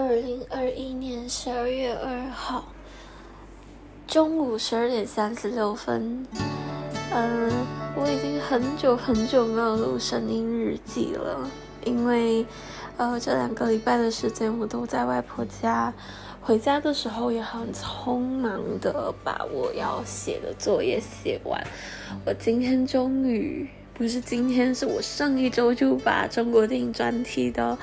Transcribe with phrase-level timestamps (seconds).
[0.00, 2.64] 二零二一年十二月二号
[4.06, 6.26] 中午十二点三十六分。
[7.12, 7.52] 嗯，
[7.94, 11.46] 我已经很久很久没有录声音日记了，
[11.84, 12.46] 因为
[12.96, 15.92] 呃这两个礼拜的时间我都在外婆家，
[16.40, 21.62] 回家的时候也很匆忙的把我要写的作业写完。
[22.24, 27.76] 我今天终于不是今天，是我上一周就把中国电影专题的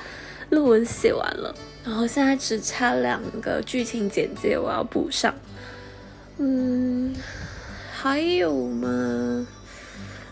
[0.50, 1.54] 论文写完了，
[1.84, 5.34] 然后现在只差两个剧情简介我要补上。
[6.38, 7.14] 嗯。
[8.00, 9.44] 还有吗？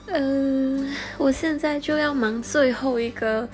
[0.07, 3.49] 嗯，我现在就要忙最后一个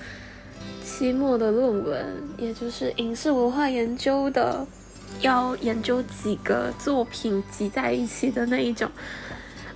[0.85, 2.05] 期末的论文，
[2.37, 4.67] 也就是影视文化研究的，
[5.21, 8.87] 要研究几个作品集在一起的那一种，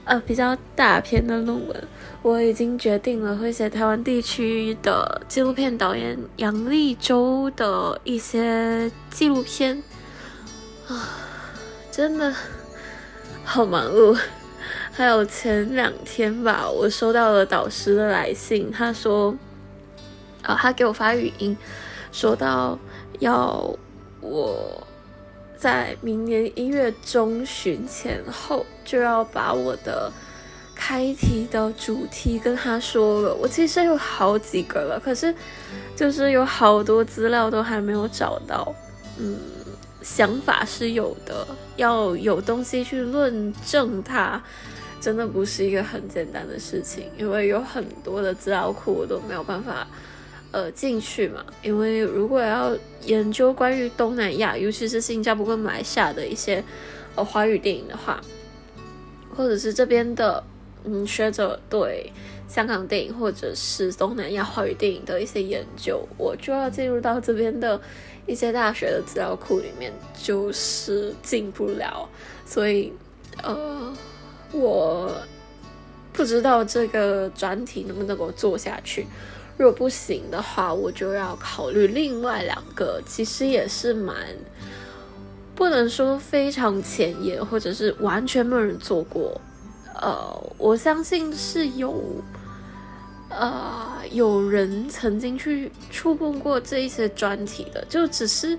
[0.08, 1.84] 呃，比较大篇的论文。
[2.24, 9.84] 我已经决定了会写台湾地区的纪录片导演杨立洲的一些纪录片
[10.88, 11.10] 啊，
[11.92, 12.34] 真的。
[13.50, 14.18] 好忙碌，
[14.92, 19.34] 还有前两天吧，我收到了导师的来信，他说，
[20.42, 21.56] 啊，他给我发语音，
[22.12, 22.78] 说到
[23.20, 23.74] 要
[24.20, 24.87] 我
[25.58, 30.12] 在明年一月中旬前后就要把我的
[30.76, 33.34] 开题的主题跟他说了。
[33.36, 35.34] 我其实有好几个了，可是
[35.96, 38.74] 就是有好多资料都还没有找到，
[39.20, 39.38] 嗯。
[40.04, 44.42] 想法是有的，要有东西去论证它，
[45.02, 49.86] 真的不是一个很简单的事情，因为有很多的资料库我都没有办法，
[50.52, 51.46] 呃，进去嘛。
[51.62, 56.64] 因为如果要研究关于东南亚，尤其是新加坡跟马来西亚的一些
[57.16, 58.22] 呃华语电影的话，
[59.36, 60.44] 或者是这边的
[60.84, 62.12] 嗯学者对
[62.48, 67.80] 香港电影或者是东南亚华语电影的一些研究，我就要进入到这边的。
[68.26, 69.90] 一些大学的资料库里面
[70.22, 72.06] 就是进不了，
[72.46, 72.92] 所以
[73.42, 73.96] 呃，
[74.52, 75.10] 我
[76.12, 79.08] 不知道这个专题能不能够做下去。
[79.58, 84.16] 如果不行的话，我就要考虑另外两个，其实也是蛮
[85.56, 89.40] 不能说非常前沿，或者是完全没有人做过。
[89.96, 91.94] 呃，我相信是有。
[93.30, 98.58] 呃，有人曾经去触碰过这一些专题的，就只是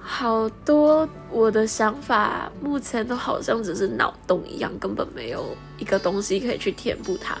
[0.00, 7.36] 好多我的想法，目前都好像只是脑洞一样，根本没有一个东西可以去填补它。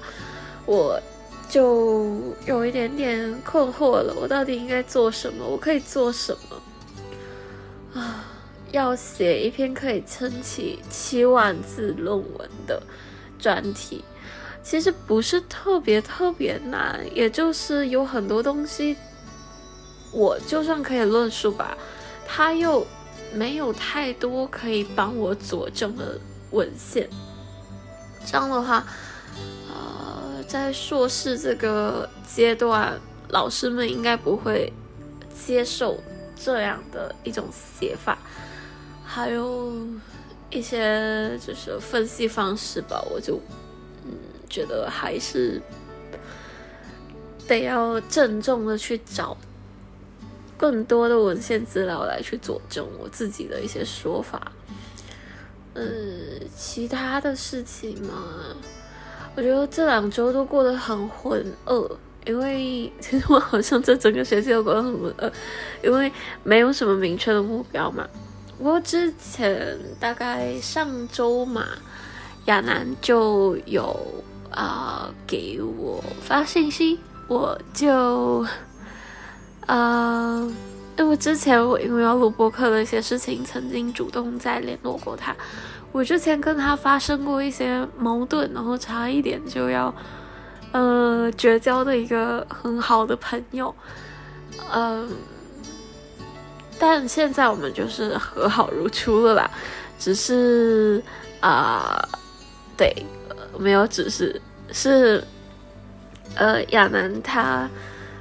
[0.66, 1.00] 我
[1.48, 5.46] 就有一点点困惑了，我到底应该做什么？
[5.46, 8.00] 我可以做什么？
[8.00, 8.24] 啊，
[8.72, 12.82] 要写一篇可以撑起七万字论文的
[13.38, 14.04] 专题。
[14.62, 18.96] 其实不是特别特别难，也就是有很多东西，
[20.10, 21.76] 我就算可以论述吧，
[22.26, 22.86] 它又
[23.34, 26.18] 没有太多可以帮我佐证的
[26.50, 27.08] 文献。
[28.24, 28.86] 这样的话，
[30.54, 32.96] 在硕士这个阶段，
[33.30, 34.72] 老师们应该不会
[35.44, 35.98] 接受
[36.36, 38.16] 这样的一种写法，
[39.04, 39.72] 还有
[40.50, 43.40] 一些就是分析方式吧，我就
[44.04, 44.12] 嗯。
[44.48, 45.60] 觉得还是
[47.48, 49.36] 得要郑重的去找
[50.56, 54.52] 更多的文献资料来去佐证我自己的一些说法。
[55.72, 55.82] 呃，
[56.56, 58.54] 其他的事情嘛，
[59.36, 61.90] 我觉得这两周都过得很浑噩，
[62.26, 65.32] 因为 其实我好像这整个学期都过得很浑噩，
[65.82, 66.10] 因为
[66.42, 68.06] 没有什么明确的目标嘛。
[68.58, 71.66] 我之前大概上周嘛，
[72.46, 73.98] 亚楠就有。
[74.56, 78.46] 啊，给我发信息，我就，
[79.66, 80.48] 呃，
[80.96, 85.34] 因为之前我因为要录播客的一些事情，曾经主动在联络过他。
[85.92, 89.94] 我之前跟他发生过一些矛盾，然后差一点就要，
[90.72, 93.74] 呃，绝交的一个很好的朋友，
[94.72, 95.08] 嗯，
[96.78, 99.50] 但现在我们就是和好如初了吧？
[99.98, 101.02] 只是
[101.40, 102.08] 啊，
[102.76, 102.94] 对。
[103.56, 104.42] 没有，只是
[104.72, 105.22] 是，
[106.34, 107.70] 呃，亚楠他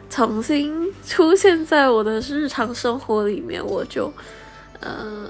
[0.07, 4.11] 重新出现在我的日常生活里面，我就，
[4.79, 5.29] 呃，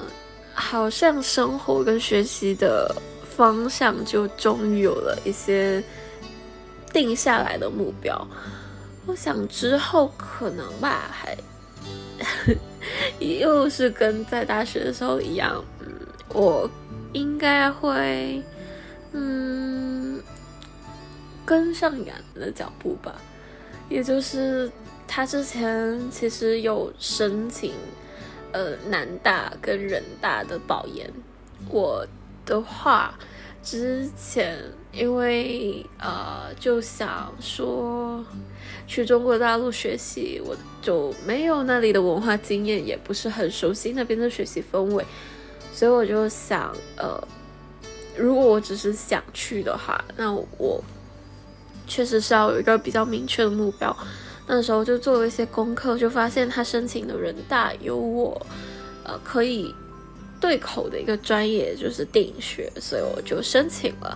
[0.54, 2.96] 好像生活跟学习的
[3.36, 5.84] 方向就终于有了一些
[6.92, 8.28] 定下来的目标。
[9.06, 11.38] 我想之后可能吧，还
[13.20, 15.88] 又是跟在大学的时候一样，嗯，
[16.30, 16.70] 我
[17.12, 18.42] 应该会。
[19.16, 20.20] 嗯，
[21.46, 23.14] 跟上雅的脚步吧，
[23.88, 24.72] 也就是
[25.16, 27.76] 他之前其实有申请
[28.52, 31.08] 呃南大跟人大的保研。
[31.70, 32.04] 我
[32.48, 33.14] 的话，
[33.62, 34.58] 之前
[34.92, 38.26] 因为呃就想说
[38.88, 45.06] 去中国大陆学习，我就没有那里的文化经验，也不是很熟悉那边的学习氛围，
[45.72, 47.24] 所以我就想，呃，
[48.18, 50.84] 如果我只是想去的话，那我
[51.86, 53.96] 确实是要有一个比较明确的目标。
[54.48, 58.46] 那时候就做了一些功课，就发现他申请的人大有我，
[59.04, 59.74] 呃，可以。
[60.42, 64.10] 对口的一个专业就是电影学，所以我就申请了。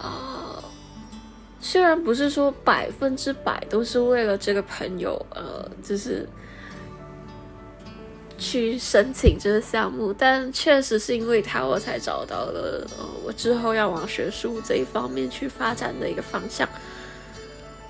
[0.00, 0.62] 啊，
[1.60, 6.24] 虽然不是说百分之百都是为了这个朋友，呃，就是
[8.38, 16.68] 去申请这个项目，但确实是因为他，我才找到了呃，我之后要往学术这一方面去发展的一个方向。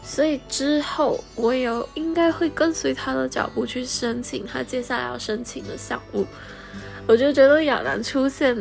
[0.08, 6.26] 所以之后我也应该会跟随他的脚步去申请他接下来要申请的项目。
[7.06, 8.56] 我就觉得亚楠出现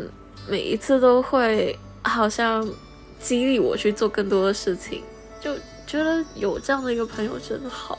[0.48, 2.70] 每一次都会好像
[3.18, 5.02] 激励我去做更多的事情，
[5.40, 5.56] 就
[5.88, 7.98] 觉得有这样的一个朋友真好。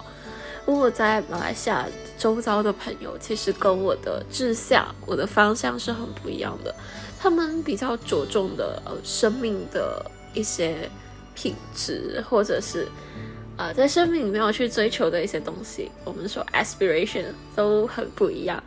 [0.67, 1.87] 如果在马来西亚
[2.19, 6.75] 周遭的朋友，其实跟我的志向、我的方向是很不一样的。
[7.19, 10.05] 他们比较着重的呃生命的
[10.35, 10.89] 一些
[11.35, 12.87] 品质，或者是
[13.59, 18.63] 啊在生命里面要去追求的一些东西，我们说 aspiration 都很不一样。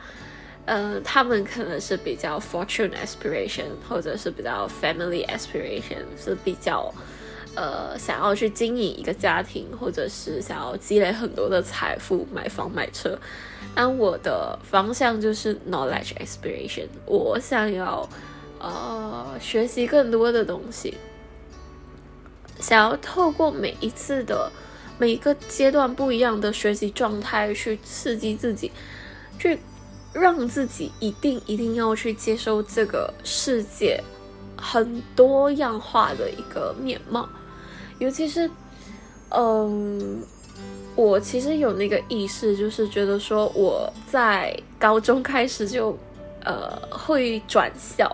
[0.66, 6.94] 呃，他们可能是比较 fortune aspiration，或者是比较 family aspiration，是比较
[7.56, 13.18] 呃想要去经营一个家庭，或者是想要积累很多的财富，买房买车。
[13.74, 18.08] 那我的方向就是 knowledge aspiration，我想要
[18.60, 20.96] 呃学习更多的东西，
[22.60, 24.52] 想要透过每一次的
[25.02, 28.72] 每一个阶段不一样的学习状态去刺激自己，
[29.40, 29.58] 去。
[30.14, 33.98] 让自己一定一定要去接受这个世界
[34.58, 37.30] 很多样化的一个面貌，
[37.98, 38.52] 尤其是，
[39.30, 40.22] 嗯，
[40.98, 45.98] 我其实有那个意识，就是觉得说我在高中开始就
[46.44, 48.14] 呃会转校，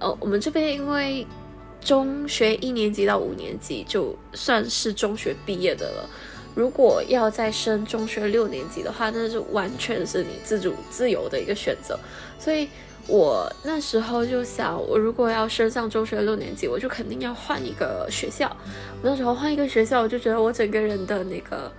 [0.00, 1.24] 呃，我们这边因为
[1.80, 6.10] 中学一年级到五年级就算是中学毕业的了。
[6.54, 11.98] 如果要再升中学六年级的话，那是完全是你自主自由的一个选择。
[12.38, 12.68] 所以
[13.06, 18.54] 我那时候就想，我如果要升上中学六年级，我就肯定要换一个学校。
[19.00, 21.72] 我那时候换一个学校，我就觉得我整个人的那个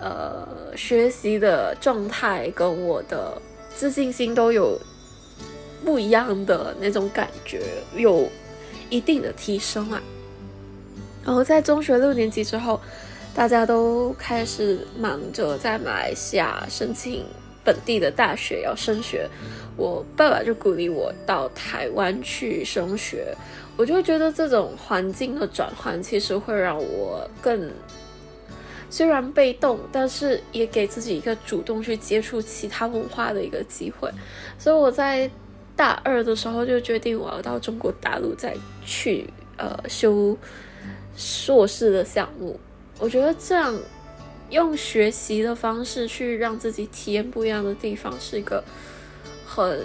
[0.00, 3.40] 呃学习的状态跟我的
[3.74, 4.80] 自信心都有
[5.84, 7.60] 不一样的那种感觉，
[7.94, 8.26] 有
[8.90, 10.02] 一定的提升啊。
[11.24, 12.80] 然后在中学六年级之后。
[13.36, 17.24] 大家都开始忙着在马来西亚申请
[17.64, 19.28] 本地的大学要升学，
[19.76, 23.34] 我爸爸就鼓励我到台湾去升学，
[23.76, 27.68] 我就觉得这种环境的转换其实会让我更
[28.88, 34.08] 虽然被动，但是也给自己一个主动去接触其他文化的一个机会，
[34.60, 35.28] 所以我在
[35.74, 40.36] 大二的时候就决定我要到中国大陆再去呃修
[41.16, 42.58] 硕士的项目。
[42.98, 43.74] 我觉得这样
[44.50, 48.62] 用学习的方式去让自己体验不一样的地方，是一个
[49.44, 49.80] 很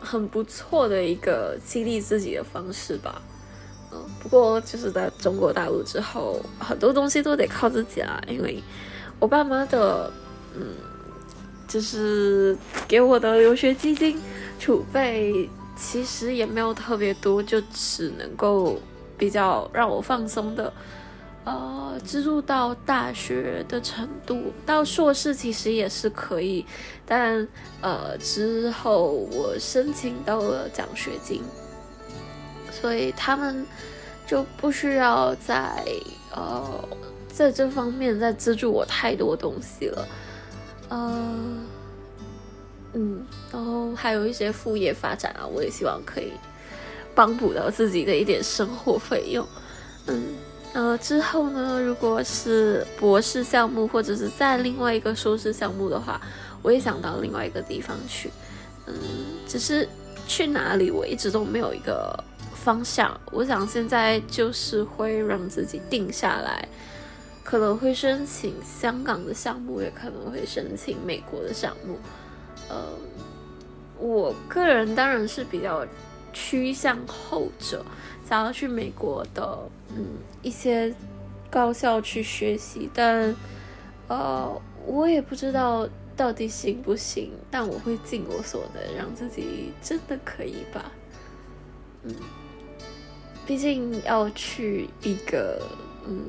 [0.00, 3.22] 很不错的一个激励自己的方式吧。
[3.92, 8.20] 嗯，不过就是在中国大陆之后，很多东西都得靠自己啦。
[8.26, 8.60] 因为
[9.20, 10.10] 我爸妈的
[10.56, 10.74] 嗯，
[11.68, 12.56] 就是
[12.88, 14.18] 给我的留学基金
[14.58, 18.78] 储备其实也没有特别多，就只能够
[19.18, 20.72] 比较让我放松的。
[21.44, 26.64] 呃，资助到大学的程度，到硕士其实也是可以，
[27.04, 27.48] 但
[27.80, 31.42] 呃之后我申请到了奖学金，
[32.70, 33.66] 所以他们
[34.24, 35.84] 就不需要在
[36.32, 36.88] 呃
[37.26, 40.08] 在这方面再资助我太多东西了，
[40.90, 41.28] 呃，
[42.94, 46.32] 嗯，然后还有一些副业发展啊，我也希望可以
[47.14, 49.46] 帮补到自己的一点生活费用，
[50.06, 50.22] 嗯。
[50.74, 56.18] 呃，之后呢，如果是博士项目或者是在另外一个硕士项目的话，
[56.62, 58.30] 我也想到另外一个地方去。
[58.86, 58.94] 嗯，
[59.46, 59.86] 只是
[60.26, 62.18] 去哪里，我一直都没有一个
[62.54, 63.20] 方向。
[63.32, 66.66] 我想现在就是会让自己定下来，
[67.44, 71.98] 可能会申请香港的项目，也可能会申请美国的项目。
[72.72, 72.88] 呃，
[73.98, 75.86] 我个人当然是比较
[76.32, 77.84] 趋向后者。
[78.26, 79.58] 想要去美国的，
[79.94, 80.06] 嗯，
[80.40, 80.94] 一些
[81.50, 83.34] 高校去学习，但，
[84.08, 84.50] 呃，
[84.86, 85.86] 我也不知道
[86.16, 87.30] 到底行不行？
[87.50, 90.90] 但我会尽我所能，让自己真的可以吧。
[92.04, 92.14] 嗯，
[93.46, 95.60] 毕竟要去一个
[96.06, 96.24] 嗯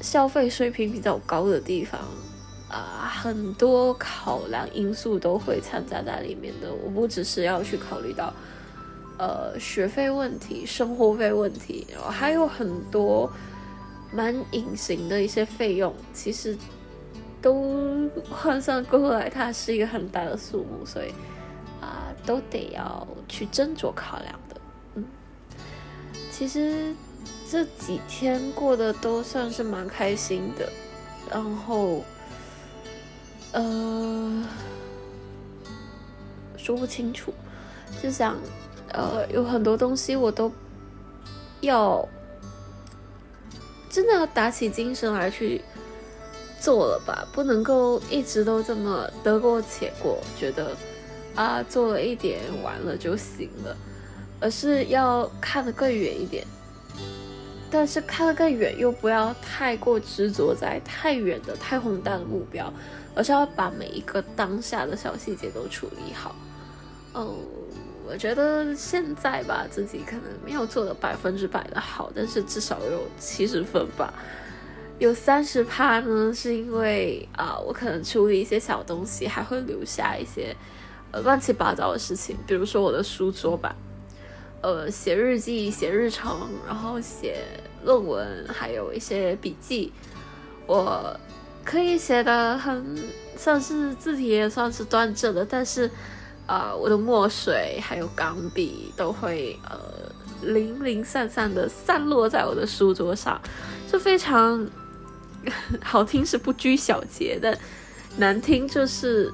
[0.00, 2.00] 消费水平比较高的地方
[2.68, 6.72] 啊，很多考量因素都会掺杂在里面的。
[6.72, 8.32] 我不只是要去考虑到
[9.18, 13.30] 呃学费问题、生活费问题，然后还有很多
[14.12, 16.56] 蛮隐形的一些费用，其实。
[17.42, 21.10] 都换算过来，它是一个很大的数目，所以
[21.80, 24.56] 啊，都得要去斟酌考量的。
[24.94, 25.04] 嗯，
[26.32, 26.92] 其实
[27.48, 30.68] 这几天过得都算是蛮开心的，
[31.30, 32.02] 然后
[33.52, 34.42] 呃，
[36.56, 37.32] 说不清楚，
[38.02, 38.36] 就想
[38.92, 40.50] 呃，有很多东西我都
[41.60, 42.06] 要
[43.90, 45.62] 真的要打起精神来去。
[46.58, 50.74] 做了吧，不能够一直都这么得过且过，觉得
[51.34, 53.76] 啊做了一点完了就行了，
[54.40, 56.44] 而是要看得更远一点。
[57.70, 62.72] 但是看得更远又不要太过执着在太远的、太宏大的目标，
[63.14, 66.34] 而是要把每一个当下的小细节都处理好。
[67.14, 67.34] 嗯，
[68.06, 74.12] 我觉得现在吧，自己可能没有做的百分之百的好，但是至少有七十分吧。
[74.98, 80.56] 有三十趴呢，是因为啊，我可能处理一些小东西，还会留下一些
[81.10, 83.74] 呃乱七八糟的事情，比如说我的书桌吧，
[84.66, 87.44] 呃，写日记、写日程，然后写
[87.84, 89.92] 论文，还有一些笔记，
[90.66, 91.16] 我
[91.64, 92.96] 可以写的很
[93.36, 95.88] 算是字体也算是端正的，但是
[96.46, 99.78] 啊，我的墨水还有钢笔都会呃
[100.42, 103.40] 零零散散的散落在我的书桌上，
[103.86, 104.68] 就非常。
[105.80, 107.56] 好听是不拘小节，的
[108.16, 109.32] 难听就是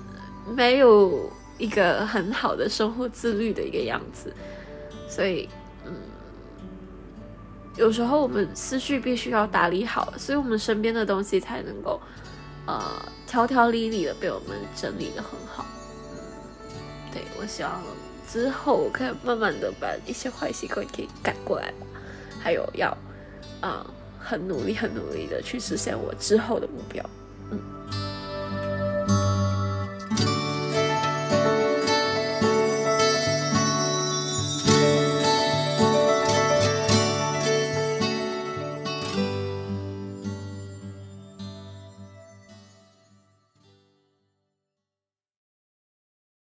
[0.54, 4.30] 没有一个很好的生活自律的一个样子。
[5.14, 5.46] 所以，
[5.84, 5.92] 嗯，
[7.76, 12.00] 有时候我们思绪必须要打理好，所以我们身边的东西才能够
[12.66, 12.80] 呃
[13.26, 15.66] 条条理理的被我们整理的很好。
[16.14, 16.18] 嗯
[17.12, 17.82] 对我希望
[18.26, 21.74] 之后我可以慢慢的把一些坏习惯给改过来，
[22.40, 22.96] 还有要
[23.60, 23.86] 啊。
[24.24, 27.04] 很努力，很努力的去实现我之后的目标。
[27.50, 27.58] 嗯